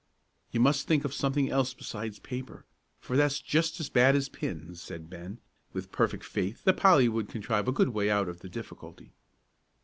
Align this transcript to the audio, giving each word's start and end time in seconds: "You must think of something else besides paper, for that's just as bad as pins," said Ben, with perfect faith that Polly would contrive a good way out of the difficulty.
"You 0.49 0.59
must 0.59 0.87
think 0.87 1.05
of 1.05 1.13
something 1.13 1.51
else 1.51 1.75
besides 1.75 2.17
paper, 2.17 2.65
for 2.99 3.15
that's 3.15 3.39
just 3.39 3.79
as 3.79 3.87
bad 3.91 4.15
as 4.15 4.29
pins," 4.29 4.81
said 4.81 5.11
Ben, 5.11 5.39
with 5.73 5.91
perfect 5.91 6.23
faith 6.23 6.63
that 6.63 6.77
Polly 6.77 7.07
would 7.07 7.29
contrive 7.29 7.67
a 7.67 7.71
good 7.71 7.89
way 7.89 8.09
out 8.09 8.27
of 8.27 8.39
the 8.39 8.49
difficulty. 8.49 9.11